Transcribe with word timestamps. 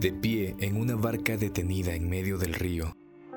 de 0.00 0.12
pie 0.12 0.54
en 0.60 0.76
una 0.76 0.94
barca 0.94 1.36
detenida 1.36 1.92
en 1.92 2.08
medio 2.08 2.38
del 2.38 2.54
río, 2.54 2.96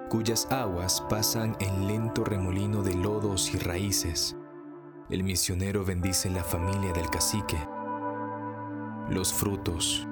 cuyas 0.09 0.47
aguas 0.51 1.03
pasan 1.09 1.57
en 1.59 1.87
lento 1.87 2.23
remolino 2.23 2.83
de 2.83 2.93
lodos 2.93 3.55
y 3.55 3.57
raíces. 3.57 4.35
El 5.09 5.23
misionero 5.23 5.83
bendice 5.83 6.29
la 6.29 6.43
familia 6.43 6.93
del 6.93 7.09
cacique. 7.09 7.57
Los 9.09 9.33
frutos, 9.33 10.07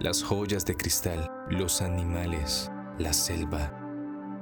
las 0.00 0.22
joyas 0.22 0.64
de 0.64 0.74
cristal, 0.74 1.30
los 1.50 1.82
animales, 1.82 2.72
la 2.98 3.12
selva, 3.12 3.70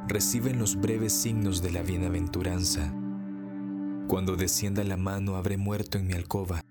reciben 0.07 0.61
los 0.61 0.77
breves 0.77 1.13
signos 1.13 1.61
de 1.61 1.73
la 1.73 1.83
bienaventuranza. 1.83 2.95
Cuando 4.07 4.37
descienda 4.37 4.85
la 4.85 4.97
mano 4.97 5.35
habré 5.35 5.57
muerto 5.57 5.99
en 5.99 6.07
mi 6.07 6.13
alcoba, 6.13 6.65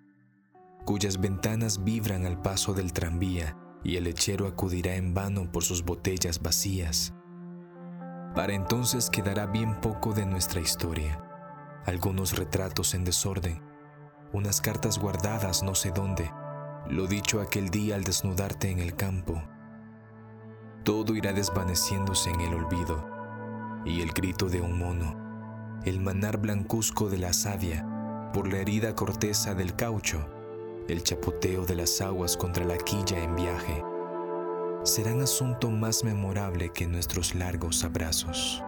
cuyas 0.86 1.20
ventanas 1.20 1.84
vibran 1.84 2.26
al 2.26 2.42
paso 2.42 2.74
del 2.74 2.94
tranvía 2.94 3.58
y 3.88 3.96
el 3.96 4.04
lechero 4.04 4.48
acudirá 4.48 4.96
en 4.96 5.14
vano 5.14 5.50
por 5.50 5.64
sus 5.64 5.86
botellas 5.86 6.42
vacías. 6.42 7.14
Para 8.36 8.54
entonces 8.54 9.10
quedará 9.10 9.46
bien 9.46 9.80
poco 9.80 10.14
de 10.14 10.26
nuestra 10.26 10.60
historia, 10.60 11.24
algunos 11.86 12.38
retratos 12.38 12.94
en 12.94 13.06
desorden, 13.06 13.64
unas 14.34 14.60
cartas 14.60 15.00
guardadas 15.00 15.64
no 15.64 15.74
sé 15.74 15.92
dónde, 15.92 16.30
lo 16.90 17.08
dicho 17.08 17.40
aquel 17.40 17.70
día 17.70 17.96
al 17.96 18.04
desnudarte 18.04 18.70
en 18.70 18.80
el 18.80 18.94
campo. 18.94 19.42
Todo 20.84 21.16
irá 21.16 21.32
desvaneciéndose 21.32 22.30
en 22.30 22.42
el 22.42 22.56
olvido, 22.56 23.10
y 23.86 24.02
el 24.02 24.12
grito 24.12 24.50
de 24.50 24.60
un 24.60 24.78
mono, 24.78 25.80
el 25.86 26.02
manar 26.02 26.40
blancuzco 26.40 27.08
de 27.08 27.20
la 27.20 27.32
savia, 27.32 27.88
por 28.34 28.52
la 28.52 28.58
herida 28.58 28.96
corteza 28.96 29.56
del 29.56 29.78
caucho, 29.78 30.28
el 30.88 31.04
chapoteo 31.04 31.66
de 31.66 31.76
las 31.76 32.02
aguas 32.02 32.38
contra 32.38 32.66
la 32.66 32.78
quilla 32.78 33.22
en 33.24 33.36
viaje, 33.36 33.84
serán 34.84 35.22
asunto 35.22 35.70
más 35.70 36.04
memorable 36.04 36.70
que 36.70 36.88
nuestros 36.88 37.36
largos 37.36 37.84
abrazos. 37.84 38.64